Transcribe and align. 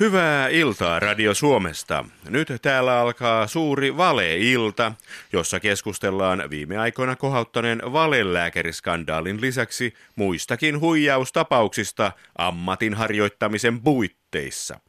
Hyvää 0.00 0.48
iltaa 0.48 1.00
Radio 1.00 1.34
Suomesta. 1.34 2.04
Nyt 2.28 2.48
täällä 2.62 3.00
alkaa 3.00 3.46
suuri 3.46 3.96
valeilta, 3.96 4.92
jossa 5.32 5.60
keskustellaan 5.60 6.42
viime 6.50 6.78
aikoina 6.78 7.16
kohauttaneen 7.16 7.82
valelääkäriskandaalin 7.92 9.40
lisäksi 9.40 9.94
muistakin 10.16 10.80
huijaustapauksista 10.80 12.12
ammatin 12.38 12.94
harjoittamisen 12.94 13.80
puitteissa. 13.80 14.80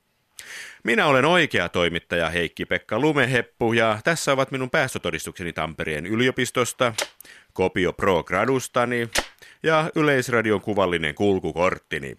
Minä 0.84 1.06
olen 1.06 1.26
oikea 1.26 1.70
toimittaja 1.70 2.30
Heikki-Pekka 2.30 3.00
Lumeheppu 3.00 3.74
ja 3.74 4.00
tässä 4.04 4.32
ovat 4.32 4.52
minun 4.52 4.70
päästötodistukseni 4.70 5.54
Tampereen 5.54 6.06
yliopistosta, 6.06 6.94
kopio 7.54 7.94
pro 7.94 8.24
gradustani 8.24 9.10
ja 9.64 9.92
Yleisradion 9.96 10.62
kuvallinen 10.62 11.16
kulkukorttini. 11.16 12.18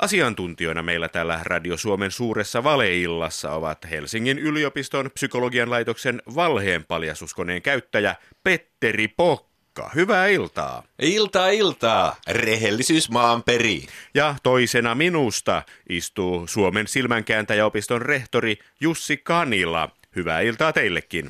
Asiantuntijoina 0.00 0.82
meillä 0.82 1.08
täällä 1.08 1.40
Radio 1.42 1.76
Suomen 1.76 2.10
suuressa 2.10 2.64
valeillassa 2.64 3.52
ovat 3.52 3.90
Helsingin 3.90 4.38
yliopiston 4.38 5.10
psykologian 5.14 5.70
laitoksen 5.70 6.22
valheenpaljastuskoneen 6.34 7.62
käyttäjä 7.62 8.14
Petteri 8.44 9.08
Pokka. 9.08 9.90
Hyvää 9.94 10.26
iltaa. 10.26 10.82
Iltaa 11.02 11.48
iltaa, 11.48 12.16
rehellisyys 12.28 13.10
maan 13.10 13.42
peri. 13.42 13.86
Ja 14.14 14.34
toisena 14.42 14.94
minusta 14.94 15.62
istuu 15.88 16.46
Suomen 16.46 16.88
silmänkääntäjäopiston 16.88 18.02
rehtori 18.02 18.58
Jussi 18.80 19.16
Kanila. 19.16 19.88
Hyvää 20.16 20.40
iltaa 20.40 20.72
teillekin. 20.72 21.28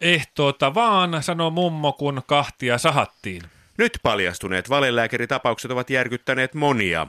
Ehtoota 0.00 0.74
vaan, 0.74 1.22
sanoi 1.22 1.50
mummo, 1.50 1.92
kun 1.92 2.22
kahtia 2.26 2.78
sahattiin. 2.78 3.42
Nyt 3.78 3.98
paljastuneet 4.02 4.70
valelääkäritapaukset 4.70 5.70
ovat 5.70 5.90
järkyttäneet 5.90 6.54
monia. 6.54 7.06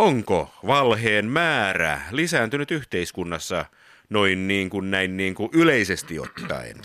Onko 0.00 0.50
valheen 0.66 1.26
määrä 1.26 2.00
lisääntynyt 2.10 2.70
yhteiskunnassa 2.70 3.64
noin 4.10 4.48
niin 4.48 4.70
kuin 4.70 4.90
näin 4.90 5.16
niin 5.16 5.34
kuin 5.34 5.50
yleisesti 5.52 6.18
ottaen? 6.18 6.76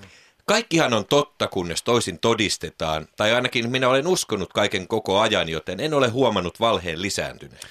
Kaikkihan 0.46 0.94
on 0.94 1.06
totta, 1.06 1.48
kunnes 1.48 1.84
toisin 1.84 2.20
todistetaan, 2.20 3.08
tai 3.18 3.34
ainakin 3.34 3.70
minä 3.70 3.90
olen 3.90 4.08
uskonut 4.08 4.54
kaiken 4.54 4.88
koko 4.88 5.20
ajan, 5.20 5.50
joten 5.50 5.80
en 5.80 5.94
ole 5.94 6.08
huomannut 6.08 6.60
valheen 6.60 7.02
lisääntyneen. 7.02 7.62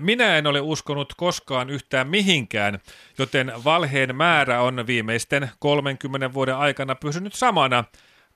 Minä 0.00 0.38
en 0.38 0.46
ole 0.46 0.60
uskonut 0.60 1.14
koskaan 1.16 1.70
yhtään 1.70 2.08
mihinkään, 2.08 2.78
joten 3.18 3.52
valheen 3.64 4.16
määrä 4.16 4.60
on 4.60 4.86
viimeisten 4.86 5.50
30 5.58 6.34
vuoden 6.34 6.56
aikana 6.56 6.94
pysynyt 6.94 7.34
samana. 7.34 7.84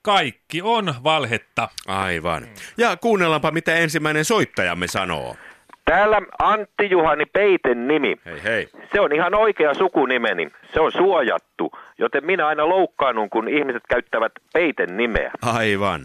Kaikki 0.02 0.62
on 0.62 0.94
valhetta. 1.04 1.68
Aivan. 1.86 2.48
Ja 2.76 2.96
kuunnellaanpa, 2.96 3.50
mitä 3.50 3.76
ensimmäinen 3.76 4.24
soittajamme 4.24 4.88
sanoo. 4.88 5.36
Täällä 5.84 6.20
Antti 6.38 6.90
Juhani 6.90 7.26
Peiten 7.26 7.88
nimi. 7.88 8.16
Hei 8.26 8.42
hei. 8.44 8.68
Se 8.92 9.00
on 9.00 9.12
ihan 9.12 9.34
oikea 9.34 9.74
sukunimeni. 9.74 10.48
Se 10.74 10.80
on 10.80 10.92
suojattu, 10.92 11.72
joten 11.98 12.26
minä 12.26 12.46
aina 12.46 12.68
loukkaannun, 12.68 13.30
kun 13.30 13.48
ihmiset 13.48 13.82
käyttävät 13.88 14.32
Peiten 14.52 14.96
nimeä. 14.96 15.30
Aivan. 15.42 16.00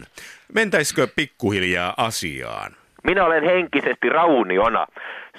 Mentäisikö 0.54 1.08
pikkuhiljaa 1.16 1.94
asiaan? 1.96 2.72
Minä 3.04 3.24
olen 3.24 3.44
henkisesti 3.44 4.08
rauniona. 4.08 4.86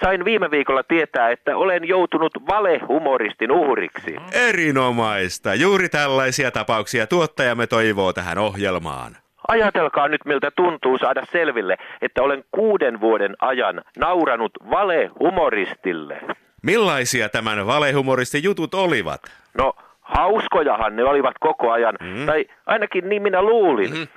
Sain 0.02 0.26
viime 0.26 0.52
viikolla 0.52 0.84
tietää, 0.84 1.30
että 1.30 1.58
olen 1.58 1.88
joutunut 1.88 2.32
valehumoristin 2.48 3.52
uhriksi. 3.52 4.16
Erinomaista. 4.32 5.56
Juuri 5.56 5.90
tällaisia 5.90 6.52
tapauksia 6.52 7.08
tuottajamme 7.08 7.68
toivoo 7.68 8.14
tähän 8.14 8.38
ohjelmaan. 8.38 9.16
Ajatelkaa 9.50 10.08
nyt, 10.08 10.26
miltä 10.26 10.52
tuntuu 10.52 10.98
saada 10.98 11.26
selville, 11.32 11.78
että 12.02 12.24
olen 12.24 12.44
kuuden 12.52 13.02
vuoden 13.02 13.36
ajan 13.42 13.82
nauranut 13.98 14.52
valehumoristille. 14.72 16.22
Millaisia 16.64 17.30
tämän 17.30 17.68
valehumoristin 17.68 18.44
jutut 18.44 18.74
olivat? 18.74 19.22
No, 19.58 19.74
hauskojahan 20.02 20.96
ne 20.96 21.04
olivat 21.04 21.36
koko 21.40 21.72
ajan, 21.72 21.96
mm. 22.02 22.26
tai 22.26 22.46
ainakin 22.66 23.10
niin 23.10 23.22
minä 23.22 23.42
luulin. 23.42 23.94
Mm. 23.94 24.08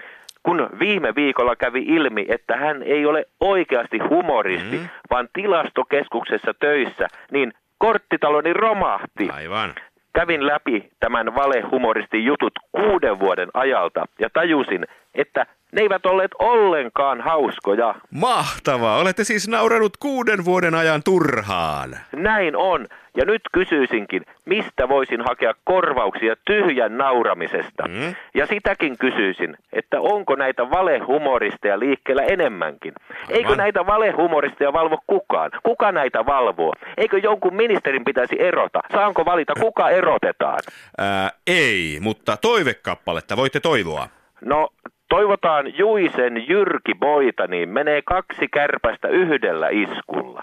Kun 0.43 0.69
viime 0.81 1.15
viikolla 1.15 1.57
kävi 1.57 1.83
ilmi, 1.83 2.27
että 2.29 2.57
hän 2.57 2.83
ei 2.83 3.07
ole 3.07 3.25
oikeasti 3.41 3.99
humoristi, 3.99 4.77
mm. 4.77 4.89
vaan 5.11 5.29
tilastokeskuksessa 5.33 6.55
töissä, 6.61 7.09
niin 7.31 7.53
korttitaloni 7.79 8.53
romahti. 8.53 9.31
Aivan. 9.33 9.75
Kävin 10.15 10.47
läpi 10.47 10.91
tämän 11.01 11.35
valehumoristin 11.35 12.25
jutut 12.25 12.53
kuuden 12.73 13.21
vuoden 13.21 13.49
ajalta 13.55 14.07
ja 14.19 14.31
tajusin, 14.31 14.87
että 15.15 15.47
ne 15.73 15.83
eivät 15.83 16.07
olleet 16.07 16.31
ollenkaan 16.39 17.21
hauskoja. 17.21 17.95
Mahtavaa! 18.11 18.99
Olette 18.99 19.25
siis 19.25 19.49
nauranut 19.49 19.97
kuuden 19.97 20.45
vuoden 20.45 20.75
ajan 20.75 21.03
turhaan. 21.05 21.97
Näin 22.13 22.57
on. 22.57 22.87
Ja 23.17 23.25
nyt 23.25 23.43
kysyisinkin, 23.53 24.23
mistä 24.45 24.89
voisin 24.89 25.21
hakea 25.21 25.55
korvauksia 25.65 26.37
tyhjän 26.45 26.99
nauramisesta. 26.99 27.89
Mm. 27.89 28.15
Ja 28.35 28.47
sitäkin 28.47 28.99
kysyisin, 28.99 29.57
että 29.73 30.01
onko 30.01 30.35
näitä 30.35 30.71
valehumoristeja 30.71 31.79
liikkeellä 31.79 32.23
enemmänkin. 32.23 32.93
Aivan. 33.11 33.37
Eikö 33.37 33.57
näitä 33.57 33.87
valehumoristeja 33.87 34.73
valvo 34.73 34.99
kukaan? 35.07 35.51
Kuka 35.63 35.93
näitä 35.93 36.27
valvoo? 36.27 36.73
Eikö 36.97 37.19
jonkun 37.19 37.55
ministerin 37.55 38.05
pitäisi 38.05 38.37
erota? 38.43 38.81
Saanko 38.93 39.25
valita, 39.25 39.53
kuka 39.61 39.91
erotetaan? 39.91 40.61
Ää, 40.99 41.31
ei, 41.47 41.99
mutta 42.01 42.37
toivekappaletta 42.37 43.37
voitte 43.37 43.61
toivoa. 43.61 44.09
No, 44.45 44.69
toivotaan 45.13 45.79
Juisen 45.79 46.49
Jyrki 46.49 46.95
Boita, 46.95 47.47
niin 47.47 47.69
menee 47.69 48.03
kaksi 48.03 48.49
kärpästä 48.49 49.09
yhdellä 49.09 49.69
iskulla. 49.69 50.43